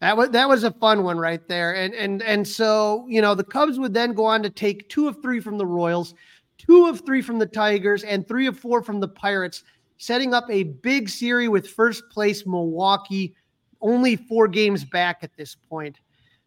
That 0.00 0.16
was 0.16 0.30
that 0.30 0.48
was 0.48 0.64
a 0.64 0.72
fun 0.72 1.04
one 1.04 1.18
right 1.18 1.46
there. 1.48 1.74
And 1.74 1.94
and 1.94 2.22
and 2.22 2.46
so, 2.46 3.06
you 3.08 3.22
know, 3.22 3.34
the 3.34 3.44
Cubs 3.44 3.78
would 3.78 3.94
then 3.94 4.12
go 4.12 4.26
on 4.26 4.42
to 4.42 4.50
take 4.50 4.88
two 4.88 5.08
of 5.08 5.22
three 5.22 5.40
from 5.40 5.56
the 5.56 5.64
Royals, 5.64 6.14
two 6.58 6.86
of 6.86 7.06
three 7.06 7.22
from 7.22 7.38
the 7.38 7.46
Tigers, 7.46 8.02
and 8.02 8.26
three 8.26 8.46
of 8.46 8.58
four 8.58 8.82
from 8.82 9.00
the 9.00 9.08
Pirates, 9.08 9.62
setting 9.98 10.34
up 10.34 10.44
a 10.50 10.64
big 10.64 11.08
series 11.08 11.48
with 11.48 11.68
first 11.68 12.02
place 12.10 12.44
Milwaukee, 12.44 13.34
only 13.80 14.16
four 14.16 14.48
games 14.48 14.84
back 14.84 15.18
at 15.22 15.34
this 15.36 15.54
point. 15.54 16.00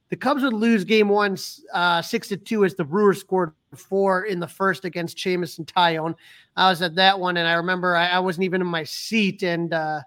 The 0.09 0.17
Cubs 0.17 0.41
would 0.41 0.53
lose 0.53 0.83
game 0.83 1.07
one 1.09 1.37
uh, 1.73 2.01
six 2.01 2.27
to 2.29 2.37
two 2.37 2.65
as 2.65 2.75
the 2.75 2.83
Brewers 2.83 3.19
scored 3.19 3.53
four 3.75 4.23
in 4.23 4.39
the 4.39 4.47
first 4.47 4.85
against 4.85 5.17
Jameson 5.17 5.65
Taillon. 5.65 6.15
I 6.55 6.69
was 6.69 6.81
at 6.81 6.95
that 6.95 7.19
one, 7.19 7.37
and 7.37 7.47
I 7.47 7.53
remember 7.53 7.95
I, 7.95 8.07
I 8.07 8.19
wasn't 8.19 8.45
even 8.45 8.61
in 8.61 8.67
my 8.67 8.83
seat. 8.83 9.43
And 9.43 9.73
uh, 9.73 10.01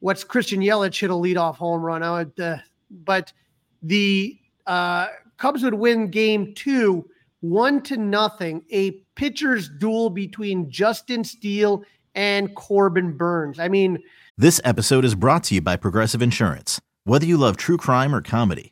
what's 0.00 0.24
Christian 0.24 0.60
Yelich 0.60 0.98
hit 0.98 1.10
a 1.10 1.14
leadoff 1.14 1.56
home 1.56 1.82
run? 1.82 2.02
I 2.02 2.10
would, 2.18 2.40
uh, 2.40 2.56
but 2.90 3.32
the 3.82 4.38
uh, 4.66 5.08
Cubs 5.36 5.62
would 5.62 5.74
win 5.74 6.10
game 6.10 6.54
two, 6.54 7.08
one 7.40 7.82
to 7.82 7.98
nothing. 7.98 8.64
A 8.72 8.92
pitcher's 9.16 9.68
duel 9.68 10.08
between 10.08 10.70
Justin 10.70 11.24
Steele 11.24 11.84
and 12.14 12.54
Corbin 12.54 13.16
Burnes. 13.16 13.58
I 13.58 13.68
mean, 13.68 13.98
this 14.38 14.60
episode 14.64 15.04
is 15.04 15.14
brought 15.14 15.44
to 15.44 15.54
you 15.54 15.60
by 15.60 15.76
Progressive 15.76 16.22
Insurance. 16.22 16.80
Whether 17.04 17.26
you 17.26 17.36
love 17.36 17.56
true 17.56 17.76
crime 17.76 18.14
or 18.14 18.22
comedy, 18.22 18.71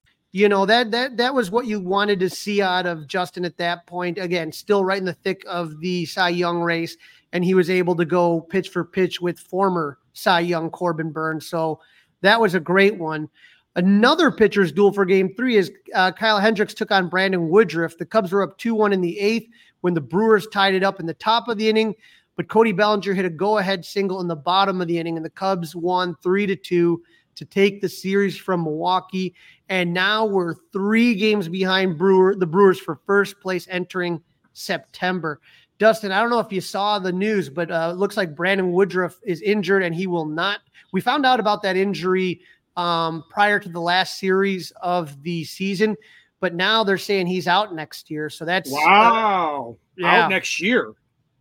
you 0.31 0.47
know 0.47 0.65
that 0.65 0.91
that 0.91 1.17
that 1.17 1.33
was 1.33 1.51
what 1.51 1.65
you 1.65 1.79
wanted 1.79 2.19
to 2.21 2.29
see 2.29 2.61
out 2.61 2.85
of 2.85 3.07
Justin 3.07 3.43
at 3.43 3.57
that 3.57 3.85
point. 3.85 4.17
Again, 4.17 4.51
still 4.51 4.85
right 4.85 4.97
in 4.97 5.05
the 5.05 5.13
thick 5.13 5.43
of 5.47 5.79
the 5.81 6.05
Cy 6.05 6.29
Young 6.29 6.61
race, 6.61 6.95
and 7.33 7.43
he 7.43 7.53
was 7.53 7.69
able 7.69 7.95
to 7.95 8.05
go 8.05 8.41
pitch 8.41 8.69
for 8.69 8.85
pitch 8.85 9.19
with 9.19 9.39
former 9.39 9.97
Cy 10.13 10.39
Young 10.41 10.69
Corbin 10.69 11.11
Burnes. 11.11 11.47
So 11.47 11.81
that 12.21 12.39
was 12.39 12.55
a 12.55 12.59
great 12.59 12.97
one. 12.97 13.29
Another 13.75 14.31
pitcher's 14.31 14.71
duel 14.71 14.93
for 14.93 15.05
Game 15.05 15.33
Three 15.35 15.57
is 15.57 15.71
uh, 15.93 16.11
Kyle 16.11 16.39
Hendricks 16.39 16.73
took 16.73 16.91
on 16.91 17.09
Brandon 17.09 17.49
Woodruff. 17.49 17.97
The 17.97 18.05
Cubs 18.05 18.31
were 18.31 18.43
up 18.43 18.57
two 18.57 18.75
one 18.75 18.93
in 18.93 19.01
the 19.01 19.19
eighth 19.19 19.49
when 19.81 19.93
the 19.93 20.01
Brewers 20.01 20.47
tied 20.47 20.75
it 20.75 20.83
up 20.83 20.99
in 20.99 21.05
the 21.05 21.13
top 21.13 21.49
of 21.49 21.57
the 21.57 21.67
inning, 21.67 21.93
but 22.37 22.47
Cody 22.47 22.71
Bellinger 22.71 23.13
hit 23.13 23.25
a 23.25 23.29
go 23.29 23.57
ahead 23.57 23.83
single 23.83 24.21
in 24.21 24.27
the 24.27 24.35
bottom 24.35 24.79
of 24.79 24.87
the 24.87 24.97
inning, 24.97 25.17
and 25.17 25.25
the 25.25 25.29
Cubs 25.29 25.75
won 25.75 26.15
three 26.23 26.45
to 26.45 26.55
two 26.55 27.01
to 27.35 27.45
take 27.45 27.81
the 27.81 27.89
series 27.89 28.37
from 28.37 28.63
Milwaukee. 28.63 29.33
And 29.69 29.93
now 29.93 30.25
we're 30.25 30.55
three 30.73 31.15
games 31.15 31.47
behind 31.47 31.97
Brewer, 31.97 32.35
the 32.35 32.45
Brewers 32.45 32.79
for 32.79 32.99
first 33.05 33.39
place 33.39 33.67
entering 33.69 34.21
September. 34.53 35.39
Dustin, 35.79 36.11
I 36.11 36.21
don't 36.21 36.29
know 36.29 36.39
if 36.39 36.51
you 36.51 36.61
saw 36.61 36.99
the 36.99 37.11
news, 37.11 37.49
but 37.49 37.71
uh, 37.71 37.89
it 37.93 37.97
looks 37.97 38.15
like 38.15 38.35
Brandon 38.35 38.71
Woodruff 38.71 39.19
is 39.23 39.41
injured 39.41 39.81
and 39.81 39.95
he 39.95 40.05
will 40.05 40.25
not. 40.25 40.59
We 40.91 41.01
found 41.01 41.25
out 41.25 41.39
about 41.39 41.63
that 41.63 41.75
injury 41.75 42.41
um, 42.77 43.23
prior 43.29 43.59
to 43.59 43.69
the 43.69 43.81
last 43.81 44.19
series 44.19 44.71
of 44.81 45.23
the 45.23 45.43
season, 45.43 45.95
but 46.39 46.53
now 46.53 46.83
they're 46.83 46.97
saying 46.97 47.27
he's 47.27 47.47
out 47.47 47.73
next 47.73 48.11
year. 48.11 48.29
So 48.29 48.45
that's 48.45 48.69
wow, 48.71 49.75
uh, 49.79 49.83
yeah. 49.97 50.23
out 50.25 50.29
next 50.29 50.61
year. 50.61 50.93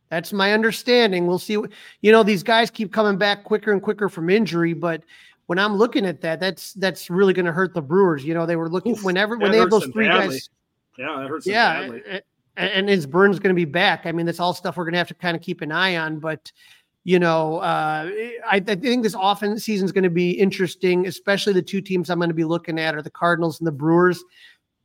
That's 0.08 0.32
my 0.32 0.52
understanding. 0.52 1.26
We'll 1.26 1.38
see. 1.38 1.58
You 2.00 2.12
know, 2.12 2.22
these 2.22 2.42
guys 2.42 2.70
keep 2.70 2.92
coming 2.92 3.16
back 3.16 3.44
quicker 3.44 3.72
and 3.72 3.80
quicker 3.80 4.08
from 4.08 4.28
injury, 4.28 4.72
but 4.72 5.02
when 5.50 5.58
I'm 5.58 5.74
looking 5.74 6.06
at 6.06 6.20
that, 6.20 6.38
that's 6.38 6.74
that's 6.74 7.10
really 7.10 7.32
going 7.32 7.44
to 7.44 7.50
hurt 7.50 7.74
the 7.74 7.82
Brewers. 7.82 8.24
You 8.24 8.34
know, 8.34 8.46
they 8.46 8.54
were 8.54 8.68
looking 8.68 8.92
Oof, 8.92 9.02
whenever 9.02 9.36
when 9.36 9.50
they 9.50 9.58
have 9.58 9.68
those 9.68 9.84
three 9.86 10.06
badly. 10.06 10.36
guys. 10.36 10.48
Yeah, 10.96 11.16
that 11.18 11.28
hurts. 11.28 11.44
Yeah, 11.44 11.80
badly. 11.80 12.22
and 12.56 12.88
is 12.88 13.04
Burnes 13.04 13.40
going 13.40 13.52
to 13.52 13.58
be 13.58 13.64
back? 13.64 14.06
I 14.06 14.12
mean, 14.12 14.26
that's 14.26 14.38
all 14.38 14.54
stuff 14.54 14.76
we're 14.76 14.84
going 14.84 14.92
to 14.92 14.98
have 14.98 15.08
to 15.08 15.14
kind 15.14 15.36
of 15.36 15.42
keep 15.42 15.60
an 15.60 15.72
eye 15.72 15.96
on. 15.96 16.20
But 16.20 16.52
you 17.02 17.18
know, 17.18 17.56
uh, 17.56 18.08
I, 18.08 18.40
I, 18.48 18.60
think 18.60 19.02
this 19.02 19.16
offense 19.18 19.64
season 19.64 19.86
is 19.86 19.90
going 19.90 20.04
to 20.04 20.08
be 20.08 20.30
interesting, 20.30 21.08
especially 21.08 21.52
the 21.52 21.62
two 21.62 21.80
teams 21.80 22.10
I'm 22.10 22.20
going 22.20 22.30
to 22.30 22.34
be 22.34 22.44
looking 22.44 22.78
at 22.78 22.94
are 22.94 23.02
the 23.02 23.10
Cardinals 23.10 23.58
and 23.58 23.66
the 23.66 23.72
Brewers. 23.72 24.22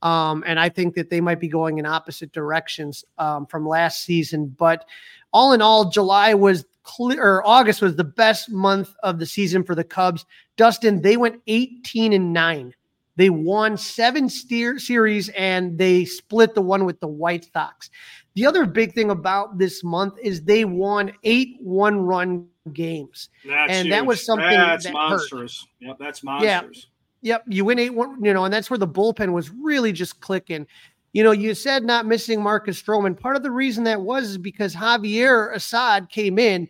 Um, 0.02 0.44
and 0.48 0.60
I 0.60 0.70
think 0.70 0.96
that 0.96 1.12
they 1.12 1.22
might 1.22 1.40
be 1.40 1.48
going 1.48 1.78
in 1.78 1.86
opposite 1.86 2.32
directions 2.32 3.06
um, 3.20 3.46
from 3.46 3.68
last 3.68 4.04
season. 4.04 4.48
But 4.48 4.84
all 5.32 5.54
in 5.54 5.62
all, 5.62 5.92
July 5.92 6.34
was 6.34 6.66
clear, 6.86 7.22
or 7.22 7.46
August 7.46 7.82
was 7.82 7.96
the 7.96 8.04
best 8.04 8.50
month 8.50 8.96
of 9.04 9.20
the 9.20 9.26
season 9.26 9.64
for 9.64 9.76
the 9.76 9.84
Cubs. 9.84 10.26
Dustin, 10.56 11.02
they 11.02 11.18
went 11.18 11.42
18 11.48 12.14
and 12.14 12.32
nine. 12.32 12.74
They 13.18 13.30
won 13.30 13.78
seven 13.78 14.30
steer 14.30 14.78
series 14.78 15.30
and 15.30 15.78
they 15.78 16.06
split 16.06 16.54
the 16.54 16.62
one 16.62 16.86
with 16.86 17.00
the 17.00 17.08
White 17.08 17.48
Sox. 17.52 17.90
The 18.36 18.46
other 18.46 18.66
big 18.66 18.94
thing 18.94 19.10
about 19.10 19.58
this 19.58 19.84
month 19.84 20.16
is 20.22 20.44
they 20.44 20.66
won 20.66 21.14
eight 21.24 21.56
one 21.60 22.00
run 22.00 22.48
games. 22.74 23.30
That's 23.46 23.72
and 23.72 23.86
huge. 23.86 23.92
that 23.92 24.06
was 24.06 24.26
something 24.26 24.50
that's 24.50 24.86
that 24.86 24.94
monstrous. 24.94 25.66
Hurt. 25.82 25.88
Yep, 25.88 25.98
that's 26.00 26.24
monstrous. 26.24 26.88
Yeah. 27.22 27.36
Yep. 27.36 27.46
You 27.48 27.66
win 27.66 27.80
eight 27.80 27.92
one, 27.92 28.24
you 28.24 28.34
know, 28.34 28.44
and 28.44 28.54
that's 28.54 28.70
where 28.70 28.78
the 28.78 28.88
bullpen 28.88 29.32
was 29.32 29.50
really 29.50 29.94
just 29.94 30.20
clicking. 30.20 30.68
You 31.16 31.24
know, 31.24 31.32
you 31.32 31.56
said 31.56 31.86
not 31.86 32.06
missing 32.06 32.44
Marcus 32.44 32.84
Stroman. 32.84 33.18
Part 33.18 33.38
of 33.38 33.42
the 33.42 33.50
reason 33.50 33.86
that 33.86 34.02
was 34.02 34.32
is 34.32 34.38
because 34.38 34.76
Javier 34.76 35.56
Assad 35.56 36.10
came 36.10 36.38
in 36.38 36.68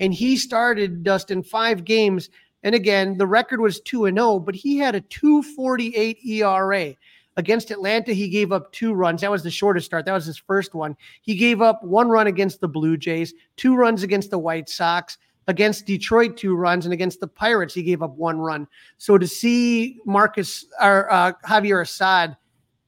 and 0.00 0.12
he 0.12 0.36
started 0.36 1.04
Dustin 1.04 1.44
five 1.44 1.84
games. 1.84 2.28
And 2.64 2.74
again, 2.74 3.16
the 3.18 3.26
record 3.28 3.60
was 3.60 3.78
2 3.82 4.06
and 4.06 4.18
0, 4.18 4.40
but 4.40 4.56
he 4.56 4.78
had 4.78 4.96
a 4.96 5.00
248 5.00 6.18
ERA. 6.26 6.96
Against 7.36 7.70
Atlanta, 7.70 8.12
he 8.12 8.28
gave 8.28 8.50
up 8.50 8.72
two 8.72 8.94
runs. 8.94 9.20
That 9.20 9.30
was 9.30 9.44
the 9.44 9.50
shortest 9.52 9.86
start. 9.86 10.06
That 10.06 10.12
was 10.12 10.26
his 10.26 10.38
first 10.38 10.74
one. 10.74 10.96
He 11.22 11.36
gave 11.36 11.62
up 11.62 11.80
one 11.84 12.08
run 12.08 12.26
against 12.26 12.60
the 12.60 12.66
Blue 12.66 12.96
Jays, 12.96 13.32
two 13.56 13.76
runs 13.76 14.02
against 14.02 14.32
the 14.32 14.38
White 14.40 14.68
Sox, 14.68 15.18
against 15.46 15.86
Detroit, 15.86 16.36
two 16.36 16.56
runs, 16.56 16.84
and 16.84 16.92
against 16.92 17.20
the 17.20 17.28
Pirates, 17.28 17.74
he 17.74 17.84
gave 17.84 18.02
up 18.02 18.16
one 18.16 18.40
run. 18.40 18.66
So 18.98 19.18
to 19.18 19.28
see 19.28 20.00
Marcus 20.04 20.66
or 20.80 21.12
uh, 21.12 21.34
Javier 21.46 21.82
Assad, 21.82 22.36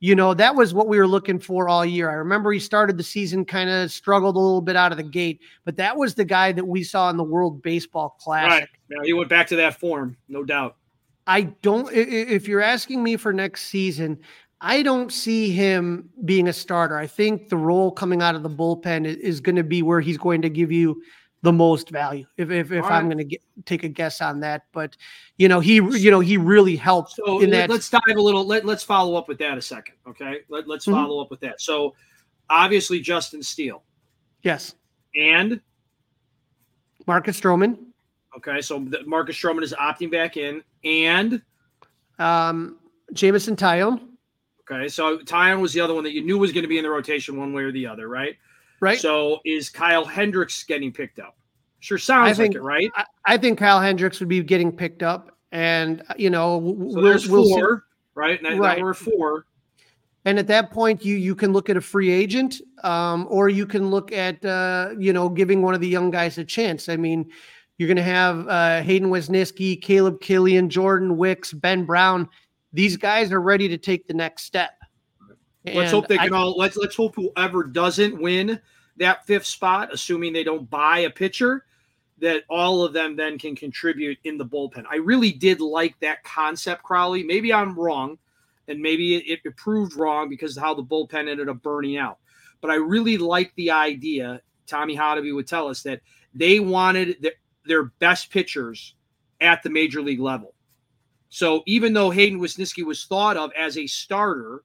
you 0.00 0.14
know, 0.14 0.34
that 0.34 0.54
was 0.54 0.74
what 0.74 0.88
we 0.88 0.98
were 0.98 1.06
looking 1.06 1.38
for 1.38 1.68
all 1.68 1.84
year. 1.84 2.10
I 2.10 2.14
remember 2.14 2.52
he 2.52 2.58
started 2.58 2.98
the 2.98 3.02
season 3.02 3.44
kind 3.44 3.70
of 3.70 3.90
struggled 3.90 4.36
a 4.36 4.38
little 4.38 4.60
bit 4.60 4.76
out 4.76 4.92
of 4.92 4.98
the 4.98 5.04
gate, 5.04 5.40
but 5.64 5.76
that 5.76 5.96
was 5.96 6.14
the 6.14 6.24
guy 6.24 6.52
that 6.52 6.66
we 6.66 6.82
saw 6.82 7.08
in 7.10 7.16
the 7.16 7.24
World 7.24 7.62
Baseball 7.62 8.16
Classic. 8.20 8.50
Right. 8.50 8.68
Yeah, 8.90 9.04
he 9.04 9.12
went 9.12 9.30
back 9.30 9.46
to 9.48 9.56
that 9.56 9.80
form, 9.80 10.16
no 10.28 10.44
doubt. 10.44 10.76
I 11.26 11.42
don't. 11.62 11.92
If 11.92 12.46
you're 12.46 12.60
asking 12.60 13.02
me 13.02 13.16
for 13.16 13.32
next 13.32 13.62
season, 13.64 14.18
I 14.60 14.82
don't 14.82 15.12
see 15.12 15.50
him 15.50 16.08
being 16.24 16.48
a 16.48 16.52
starter. 16.52 16.96
I 16.96 17.06
think 17.06 17.48
the 17.48 17.56
role 17.56 17.90
coming 17.90 18.22
out 18.22 18.34
of 18.34 18.42
the 18.42 18.50
bullpen 18.50 19.06
is 19.06 19.40
going 19.40 19.56
to 19.56 19.64
be 19.64 19.82
where 19.82 20.00
he's 20.00 20.18
going 20.18 20.42
to 20.42 20.48
give 20.48 20.70
you 20.70 21.02
the 21.42 21.52
most 21.52 21.90
value. 21.90 22.26
If 22.36 22.50
if, 22.50 22.72
if 22.72 22.84
I'm 22.84 23.08
going 23.08 23.28
to 23.28 23.38
take 23.64 23.84
a 23.84 23.88
guess 23.88 24.20
on 24.20 24.40
that, 24.40 24.66
but 24.72 24.96
you 25.38 25.48
know 25.48 25.60
he 25.60 25.74
you 25.74 26.10
know 26.10 26.20
he 26.20 26.36
really 26.36 26.76
helped. 26.76 27.12
So 27.12 27.40
in 27.40 27.50
that. 27.50 27.70
let's 27.70 27.90
dive 27.90 28.00
a 28.16 28.20
little. 28.20 28.44
Let 28.46 28.64
let's 28.64 28.82
follow 28.82 29.16
up 29.16 29.28
with 29.28 29.38
that 29.38 29.56
a 29.56 29.62
second. 29.62 29.96
Okay, 30.08 30.40
let, 30.48 30.66
let's 30.66 30.86
mm-hmm. 30.86 30.94
follow 30.94 31.20
up 31.20 31.30
with 31.30 31.40
that. 31.40 31.60
So 31.60 31.94
obviously 32.50 33.00
Justin 33.00 33.42
Steele. 33.42 33.82
Yes. 34.42 34.74
And 35.14 35.60
Marcus 37.06 37.40
Stroman. 37.40 37.78
Okay, 38.36 38.60
so 38.60 38.86
Marcus 39.06 39.36
Stroman 39.36 39.62
is 39.62 39.72
opting 39.72 40.10
back 40.10 40.36
in, 40.36 40.62
and 40.84 41.40
um, 42.18 42.78
Jameson 43.12 43.56
Taillon. 43.56 44.00
Okay, 44.70 44.88
so 44.88 45.18
Taillon 45.18 45.60
was 45.60 45.72
the 45.72 45.80
other 45.80 45.94
one 45.94 46.04
that 46.04 46.12
you 46.12 46.22
knew 46.22 46.36
was 46.38 46.52
going 46.52 46.64
to 46.64 46.68
be 46.68 46.76
in 46.76 46.84
the 46.84 46.90
rotation 46.90 47.38
one 47.38 47.52
way 47.52 47.62
or 47.62 47.72
the 47.72 47.86
other, 47.86 48.08
right? 48.08 48.36
Right. 48.80 48.98
So 48.98 49.40
is 49.44 49.70
Kyle 49.70 50.04
Hendricks 50.04 50.64
getting 50.64 50.92
picked 50.92 51.18
up? 51.18 51.36
Sure 51.80 51.98
sounds 51.98 52.36
think, 52.36 52.54
like 52.54 52.56
it, 52.56 52.62
right? 52.62 52.90
I, 52.94 53.04
I, 53.26 53.36
think 53.36 53.58
Kyle 53.58 53.80
Hendricks 53.80 54.18
would 54.20 54.28
be 54.28 54.42
getting 54.42 54.72
picked 54.72 55.02
up, 55.02 55.36
and 55.52 56.02
you 56.16 56.30
know, 56.30 56.58
so 56.58 56.58
we'll, 56.58 57.02
there's 57.02 57.28
we'll 57.28 57.48
four, 57.48 57.78
see. 57.78 58.10
right? 58.14 58.42
Now 58.42 58.58
we're 58.58 58.94
four. 58.94 59.46
And 60.24 60.40
at 60.40 60.48
that 60.48 60.72
point, 60.72 61.04
you 61.04 61.14
you 61.14 61.36
can 61.36 61.52
look 61.52 61.70
at 61.70 61.76
a 61.76 61.80
free 61.80 62.10
agent, 62.10 62.60
um, 62.82 63.28
or 63.30 63.48
you 63.48 63.64
can 63.64 63.90
look 63.90 64.10
at 64.10 64.44
uh, 64.44 64.90
you 64.98 65.12
know 65.12 65.28
giving 65.28 65.62
one 65.62 65.74
of 65.74 65.80
the 65.80 65.88
young 65.88 66.10
guys 66.10 66.38
a 66.38 66.44
chance. 66.44 66.88
I 66.88 66.96
mean, 66.96 67.30
you're 67.78 67.86
going 67.86 67.96
to 67.96 68.02
have 68.02 68.48
uh, 68.48 68.82
Hayden 68.82 69.10
Wesneski, 69.10 69.80
Caleb 69.80 70.20
Killian, 70.20 70.68
Jordan 70.68 71.16
Wicks, 71.16 71.52
Ben 71.52 71.84
Brown. 71.84 72.28
These 72.72 72.96
guys 72.96 73.30
are 73.30 73.40
ready 73.40 73.68
to 73.68 73.78
take 73.78 74.08
the 74.08 74.14
next 74.14 74.42
step. 74.42 74.70
Let's 75.74 75.90
hope 75.90 76.08
they 76.08 76.18
can 76.18 76.32
I, 76.32 76.36
all. 76.36 76.56
Let's 76.56 76.76
let's 76.76 76.96
hope 76.96 77.14
whoever 77.16 77.64
doesn't 77.64 78.20
win 78.20 78.60
that 78.98 79.26
fifth 79.26 79.46
spot, 79.46 79.92
assuming 79.92 80.32
they 80.32 80.44
don't 80.44 80.68
buy 80.70 81.00
a 81.00 81.10
pitcher, 81.10 81.64
that 82.18 82.44
all 82.48 82.82
of 82.82 82.92
them 82.92 83.16
then 83.16 83.38
can 83.38 83.54
contribute 83.54 84.18
in 84.24 84.38
the 84.38 84.44
bullpen. 84.44 84.84
I 84.90 84.96
really 84.96 85.32
did 85.32 85.60
like 85.60 85.98
that 86.00 86.24
concept, 86.24 86.82
Crawly. 86.82 87.22
Maybe 87.22 87.52
I'm 87.52 87.78
wrong, 87.78 88.18
and 88.68 88.80
maybe 88.80 89.16
it, 89.16 89.40
it 89.44 89.56
proved 89.56 89.96
wrong 89.96 90.28
because 90.28 90.56
of 90.56 90.62
how 90.62 90.74
the 90.74 90.82
bullpen 90.82 91.28
ended 91.28 91.48
up 91.48 91.62
burning 91.62 91.98
out. 91.98 92.18
But 92.60 92.70
I 92.70 92.76
really 92.76 93.18
like 93.18 93.52
the 93.56 93.70
idea. 93.70 94.40
Tommy 94.66 94.96
Hotovy 94.96 95.34
would 95.34 95.46
tell 95.46 95.68
us 95.68 95.82
that 95.82 96.00
they 96.34 96.58
wanted 96.58 97.16
the, 97.20 97.34
their 97.64 97.84
best 97.84 98.30
pitchers 98.30 98.94
at 99.40 99.62
the 99.62 99.70
major 99.70 100.00
league 100.00 100.20
level. 100.20 100.54
So 101.28 101.62
even 101.66 101.92
though 101.92 102.10
Hayden 102.10 102.40
Wesneski 102.40 102.84
was 102.84 103.04
thought 103.04 103.36
of 103.36 103.50
as 103.56 103.76
a 103.76 103.86
starter, 103.86 104.62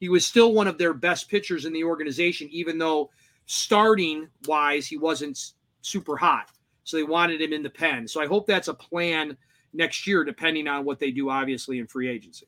he 0.00 0.08
was 0.08 0.26
still 0.26 0.52
one 0.52 0.66
of 0.66 0.78
their 0.78 0.94
best 0.94 1.28
pitchers 1.28 1.66
in 1.66 1.72
the 1.72 1.84
organization, 1.84 2.48
even 2.50 2.78
though 2.78 3.10
starting 3.46 4.28
wise 4.46 4.86
he 4.86 4.96
wasn't 4.96 5.38
super 5.82 6.16
hot. 6.16 6.48
So 6.84 6.96
they 6.96 7.02
wanted 7.02 7.40
him 7.40 7.52
in 7.52 7.62
the 7.62 7.70
pen. 7.70 8.08
So 8.08 8.20
I 8.20 8.26
hope 8.26 8.46
that's 8.46 8.68
a 8.68 8.74
plan 8.74 9.36
next 9.72 10.06
year, 10.06 10.24
depending 10.24 10.66
on 10.66 10.84
what 10.84 10.98
they 10.98 11.10
do, 11.10 11.30
obviously 11.30 11.78
in 11.78 11.86
free 11.86 12.08
agency. 12.08 12.46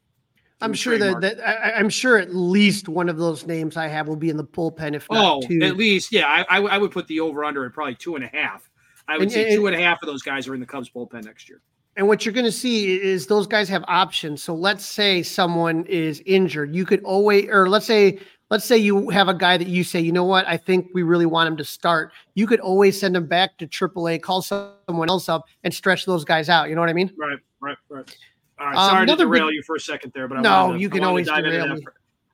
I'm 0.61 0.73
sure 0.73 0.97
that, 0.97 1.21
that 1.21 1.41
I, 1.41 1.79
am 1.81 1.89
sure 1.89 2.19
at 2.19 2.35
least 2.35 2.89
one 2.89 3.09
of 3.09 3.19
those 3.19 3.47
names 3.47 3.77
I 3.77 3.89
have 3.89 4.07
will 4.07 4.17
be 4.17 4.31
in 4.31 4.37
the 4.37 4.45
bullpen. 4.45 4.95
If 4.95 5.09
not 5.11 5.25
oh, 5.25 5.47
two. 5.47 5.61
at 5.63 5.77
least 5.77 6.13
yeah, 6.13 6.27
I, 6.27 6.59
I, 6.59 6.63
I 6.63 6.79
would 6.79 6.93
put 6.93 7.09
the 7.09 7.21
over 7.21 7.45
under 7.45 7.67
at 7.67 7.73
probably 7.73 7.97
two 7.97 8.15
and 8.15 8.25
a 8.25 8.29
half. 8.29 8.71
I 9.09 9.15
would 9.15 9.25
and, 9.25 9.33
say 9.33 9.47
and, 9.49 9.57
two 9.57 9.67
and 9.67 9.75
a 9.75 9.81
half 9.81 10.03
of 10.03 10.07
those 10.07 10.23
guys 10.23 10.47
are 10.47 10.55
in 10.55 10.61
the 10.61 10.67
Cubs 10.67 10.89
bullpen 10.89 11.25
next 11.25 11.49
year. 11.49 11.61
And 11.97 12.09
what 12.09 12.25
you're 12.25 12.33
going 12.33 12.47
to 12.47 12.53
see 12.53 13.01
is 13.01 13.27
those 13.27 13.47
guys 13.47 13.69
have 13.69 13.85
options. 13.87 14.43
So 14.43 14.55
let's 14.55 14.85
say 14.85 15.23
someone 15.23 15.85
is 15.87 16.23
injured, 16.25 16.75
you 16.75 16.87
could 16.87 17.03
always, 17.05 17.49
or 17.51 17.69
let's 17.69 17.85
say, 17.85 18.19
let's 18.51 18.65
say 18.65 18.79
you 18.79 19.11
have 19.11 19.29
a 19.29 19.35
guy 19.35 19.59
that 19.59 19.67
you 19.67 19.85
say, 19.85 20.01
you 20.01 20.13
know 20.13 20.25
what, 20.25 20.47
I 20.49 20.57
think 20.57 20.89
we 20.95 21.03
really 21.03 21.27
want 21.27 21.49
him 21.49 21.57
to 21.59 21.65
start. 21.65 22.13
You 22.35 22.47
could 22.47 22.61
always 22.61 22.99
send 22.99 23.15
him 23.15 23.27
back 23.27 23.59
to 23.59 23.67
AAA, 23.67 24.23
call 24.23 24.41
someone 24.41 25.11
else 25.11 25.29
up, 25.29 25.45
and 25.65 25.75
stretch 25.75 26.07
those 26.07 26.25
guys 26.25 26.49
out. 26.49 26.71
You 26.71 26.75
know 26.75 26.81
what 26.81 26.91
I 26.91 26.95
mean? 26.95 27.13
Right, 27.17 27.39
right, 27.61 27.77
right. 27.91 28.17
All 28.59 28.67
right. 28.69 28.77
Sorry 28.77 29.01
um, 29.01 29.07
to 29.09 29.17
derail 29.17 29.49
big, 29.49 29.57
you 29.57 29.63
for 29.63 29.77
a 29.77 29.81
second 29.81 30.13
there, 30.15 30.29
but 30.29 30.39
I 30.39 30.41
no, 30.41 30.73
to, 30.73 30.79
you 30.79 30.89
can 30.89 31.05
always 31.05 31.27
derail 31.27 31.75
me. 31.75 31.85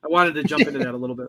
I 0.05 0.09
wanted 0.09 0.35
to 0.35 0.45
jump 0.45 0.67
into 0.67 0.79
that 0.79 0.95
a 0.95 0.97
little 0.97 1.17
bit. 1.17 1.29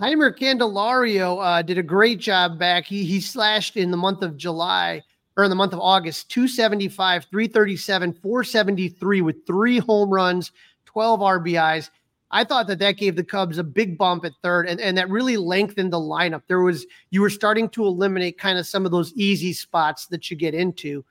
Jeimer 0.00 0.36
Candelario 0.36 1.42
uh, 1.42 1.62
did 1.62 1.76
a 1.76 1.82
great 1.82 2.20
job 2.20 2.56
back. 2.56 2.84
He 2.84 3.04
he 3.04 3.20
slashed 3.20 3.76
in 3.76 3.90
the 3.90 3.96
month 3.96 4.22
of 4.22 4.36
July 4.36 5.02
or 5.38 5.44
in 5.44 5.50
the 5.50 5.56
month 5.56 5.72
of 5.72 5.78
August 5.78 6.28
275, 6.30 7.26
337, 7.30 8.12
473 8.12 9.20
with 9.22 9.46
three 9.46 9.78
home 9.78 10.10
runs, 10.10 10.50
12 10.86 11.20
RBIs. 11.20 11.90
I 12.32 12.42
thought 12.42 12.66
that 12.66 12.80
that 12.80 12.96
gave 12.96 13.14
the 13.14 13.22
Cubs 13.22 13.56
a 13.56 13.64
big 13.64 13.96
bump 13.96 14.24
at 14.24 14.32
third, 14.42 14.68
and, 14.68 14.80
and 14.80 14.98
that 14.98 15.08
really 15.08 15.36
lengthened 15.36 15.92
the 15.92 16.00
lineup. 16.00 16.42
There 16.48 16.60
was 16.60 16.84
you 17.10 17.22
were 17.22 17.30
starting 17.30 17.68
to 17.70 17.86
eliminate 17.86 18.36
kind 18.36 18.58
of 18.58 18.66
some 18.66 18.84
of 18.84 18.90
those 18.90 19.14
easy 19.14 19.52
spots 19.52 20.06
that 20.06 20.28
you 20.28 20.36
get 20.36 20.54
into. 20.54 21.04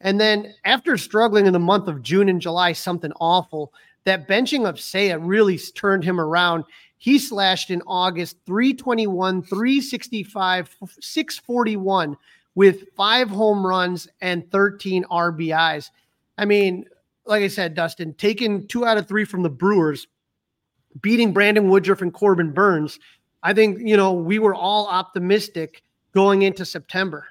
And 0.00 0.18
then 0.18 0.54
after 0.64 0.96
struggling 0.96 1.44
in 1.44 1.52
the 1.52 1.58
month 1.58 1.86
of 1.86 2.02
June 2.02 2.30
and 2.30 2.40
July, 2.40 2.72
something 2.72 3.12
awful, 3.20 3.74
that 4.04 4.26
benching 4.26 4.66
of 4.66 4.76
Seiya 4.76 5.20
really 5.22 5.58
turned 5.58 6.02
him 6.02 6.18
around. 6.18 6.64
He 6.96 7.18
slashed 7.18 7.70
in 7.70 7.82
August 7.86 8.38
321, 8.46 9.42
365, 9.42 10.76
641 10.98 12.16
with 12.54 12.88
five 12.96 13.28
home 13.28 13.66
runs 13.66 14.08
and 14.20 14.50
13 14.50 15.04
RBIs. 15.04 15.90
I 16.38 16.44
mean, 16.44 16.84
like 17.26 17.42
I 17.42 17.48
said, 17.48 17.74
Dustin, 17.74 18.14
taking 18.14 18.66
two 18.66 18.84
out 18.84 18.98
of 18.98 19.06
three 19.06 19.24
from 19.24 19.42
the 19.42 19.50
Brewers, 19.50 20.06
beating 21.00 21.32
Brandon 21.32 21.68
Woodruff 21.68 22.02
and 22.02 22.12
Corbin 22.12 22.52
Burnes. 22.52 22.98
I 23.42 23.54
think, 23.54 23.78
you 23.80 23.96
know, 23.96 24.12
we 24.12 24.38
were 24.38 24.54
all 24.54 24.86
optimistic 24.86 25.82
going 26.12 26.42
into 26.42 26.64
September. 26.64 27.26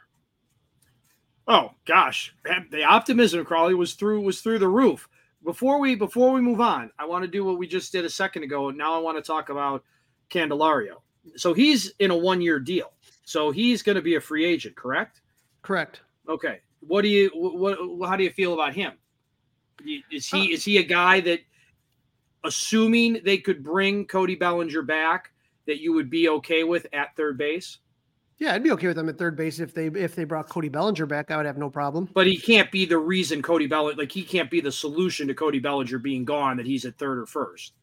Oh 1.47 1.71
gosh, 1.85 2.33
the 2.69 2.83
optimism, 2.83 3.43
Crawly 3.43 3.73
was 3.73 3.95
through 3.95 4.21
was 4.21 4.41
through 4.41 4.59
the 4.59 4.67
roof. 4.67 5.09
Before 5.43 5.79
we 5.79 5.95
before 5.95 6.31
we 6.31 6.41
move 6.41 6.61
on, 6.61 6.91
I 6.99 7.05
want 7.05 7.23
to 7.23 7.27
do 7.27 7.43
what 7.43 7.57
we 7.57 7.65
just 7.65 7.91
did 7.91 8.05
a 8.05 8.09
second 8.09 8.43
ago. 8.43 8.69
Now 8.69 8.93
I 8.93 8.99
want 8.99 9.17
to 9.17 9.23
talk 9.23 9.49
about 9.49 9.83
Candelario. 10.29 10.97
So 11.35 11.55
he's 11.55 11.91
in 11.97 12.11
a 12.11 12.17
one 12.17 12.39
year 12.39 12.59
deal. 12.59 12.93
So 13.29 13.51
he's 13.51 13.83
going 13.83 13.95
to 13.95 14.01
be 14.01 14.15
a 14.15 14.21
free 14.21 14.43
agent, 14.43 14.75
correct? 14.75 15.21
Correct. 15.61 16.01
Okay. 16.27 16.61
What 16.79 17.03
do 17.03 17.09
you 17.09 17.29
what, 17.35 17.77
how 18.09 18.15
do 18.15 18.23
you 18.23 18.31
feel 18.31 18.55
about 18.55 18.73
him? 18.73 18.93
Is 20.11 20.25
he 20.25 20.49
uh, 20.49 20.53
is 20.55 20.65
he 20.65 20.79
a 20.79 20.83
guy 20.83 21.19
that 21.19 21.41
assuming 22.43 23.21
they 23.23 23.37
could 23.37 23.63
bring 23.63 24.07
Cody 24.07 24.33
Bellinger 24.33 24.81
back 24.81 25.29
that 25.67 25.79
you 25.79 25.93
would 25.93 26.09
be 26.09 26.27
okay 26.27 26.63
with 26.63 26.87
at 26.91 27.15
third 27.15 27.37
base? 27.37 27.77
Yeah, 28.39 28.55
I'd 28.55 28.63
be 28.63 28.71
okay 28.71 28.87
with 28.87 28.95
them 28.95 29.09
at 29.09 29.19
third 29.19 29.35
base 29.35 29.59
if 29.59 29.75
they 29.75 29.87
if 29.87 30.15
they 30.15 30.23
brought 30.23 30.49
Cody 30.49 30.69
Bellinger 30.69 31.05
back. 31.05 31.29
I 31.29 31.37
would 31.37 31.45
have 31.45 31.59
no 31.59 31.69
problem. 31.69 32.09
But 32.11 32.25
he 32.25 32.35
can't 32.35 32.71
be 32.71 32.85
the 32.85 32.97
reason 32.97 33.43
Cody 33.43 33.67
Bellinger 33.67 33.95
like 33.95 34.11
he 34.11 34.23
can't 34.23 34.49
be 34.49 34.59
the 34.59 34.71
solution 34.71 35.27
to 35.27 35.35
Cody 35.35 35.59
Bellinger 35.59 35.99
being 35.99 36.25
gone 36.25 36.57
that 36.57 36.65
he's 36.65 36.83
at 36.83 36.97
third 36.97 37.19
or 37.19 37.27
first. 37.27 37.73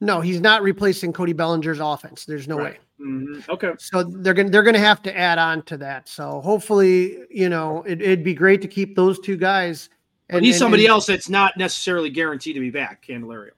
No, 0.00 0.22
he's 0.22 0.40
not 0.40 0.62
replacing 0.62 1.12
Cody 1.12 1.34
Bellinger's 1.34 1.78
offense. 1.78 2.24
There's 2.24 2.48
no 2.48 2.56
right. 2.56 2.72
way. 2.72 2.78
Mm-hmm. 3.00 3.50
Okay. 3.50 3.72
So 3.78 4.04
they're 4.04 4.34
gonna 4.34 4.50
they're 4.50 4.62
gonna 4.62 4.78
have 4.78 5.02
to 5.02 5.16
add 5.16 5.38
on 5.38 5.62
to 5.64 5.76
that. 5.78 6.08
So 6.08 6.40
hopefully, 6.40 7.18
you 7.28 7.48
know, 7.48 7.82
it, 7.82 8.00
would 8.00 8.22
be 8.22 8.34
great 8.34 8.62
to 8.62 8.68
keep 8.68 8.94
those 8.94 9.18
two 9.18 9.36
guys. 9.36 9.88
And, 10.28 10.36
but 10.36 10.42
he's 10.44 10.54
and, 10.54 10.60
somebody 10.60 10.84
and, 10.84 10.92
else 10.92 11.06
that's 11.06 11.28
not 11.28 11.56
necessarily 11.56 12.08
guaranteed 12.08 12.54
to 12.54 12.60
be 12.60 12.70
back, 12.70 13.04
Candelario. 13.06 13.50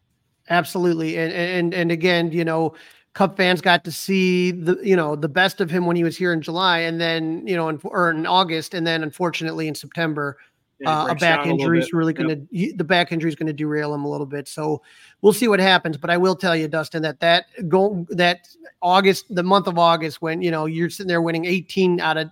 Absolutely, 0.49 1.19
and 1.19 1.33
and 1.33 1.75
and 1.75 1.93
again, 1.93 2.33
you 2.33 2.45
know, 2.45 2.75
Cub 3.13 3.37
fans 3.37 3.61
got 3.61 3.85
to 3.85 3.93
see 3.93 4.53
the 4.53 4.79
you 4.83 4.97
know 4.97 5.17
the 5.17 5.29
best 5.29 5.61
of 5.61 5.71
him 5.71 5.87
when 5.87 5.97
he 5.97 6.05
was 6.05 6.17
here 6.17 6.33
in 6.33 6.41
July, 6.41 6.81
and 6.81 7.01
then 7.01 7.47
you 7.47 7.57
know 7.57 7.69
in, 7.69 7.79
or 7.85 8.11
in 8.11 8.27
August, 8.27 8.73
and 8.73 8.87
then 8.87 9.03
unfortunately 9.03 9.69
in 9.69 9.75
September, 9.75 10.39
yeah, 10.79 11.05
uh, 11.05 11.07
a 11.09 11.15
back 11.15 11.47
injury 11.47 11.79
is 11.79 11.93
really 11.93 12.13
going 12.13 12.29
to 12.29 12.47
yep. 12.51 12.77
the 12.77 12.85
back 12.85 13.11
injury 13.11 13.31
is 13.31 13.35
going 13.35 13.47
to 13.47 13.53
derail 13.53 13.95
him 13.95 14.05
a 14.05 14.09
little 14.09 14.27
bit. 14.27 14.47
So 14.47 14.83
we'll 15.23 15.33
see 15.33 15.49
what 15.49 15.59
happens. 15.59 15.97
But 15.97 16.11
I 16.11 16.17
will 16.19 16.37
tell 16.37 16.55
you, 16.55 16.69
Dustin, 16.69 17.03
that 17.03 17.21
that 17.21 17.47
go 17.69 18.07
that 18.11 18.49
August, 18.83 19.35
the 19.35 19.43
month 19.43 19.69
of 19.69 19.79
August, 19.79 20.21
when 20.21 20.43
you 20.43 20.51
know 20.51 20.67
you're 20.67 20.91
sitting 20.91 21.09
there 21.09 21.23
winning 21.23 21.47
18 21.47 22.01
out 22.01 22.19
of 22.19 22.31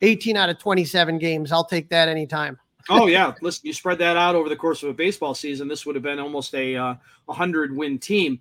18 0.00 0.36
out 0.36 0.48
of 0.48 0.58
27 0.58 1.18
games, 1.18 1.52
I'll 1.52 1.64
take 1.64 1.90
that 1.90 2.08
anytime. 2.08 2.58
oh 2.88 3.06
yeah, 3.08 3.34
listen, 3.42 3.66
you 3.66 3.74
spread 3.74 3.98
that 3.98 4.16
out 4.16 4.34
over 4.34 4.48
the 4.48 4.56
course 4.56 4.82
of 4.82 4.88
a 4.88 4.94
baseball 4.94 5.34
season. 5.34 5.68
This 5.68 5.84
would 5.84 5.94
have 5.94 6.02
been 6.02 6.18
almost 6.18 6.54
a 6.54 6.74
uh, 6.76 6.94
100 7.26 7.76
win 7.76 7.98
team. 7.98 8.40